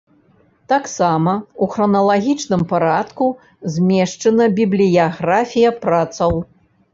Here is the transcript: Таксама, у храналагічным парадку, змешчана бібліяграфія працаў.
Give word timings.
Таксама, 0.71 1.33
у 1.65 1.67
храналагічным 1.73 2.63
парадку, 2.71 3.27
змешчана 3.75 4.49
бібліяграфія 4.57 5.71
працаў. 5.87 6.33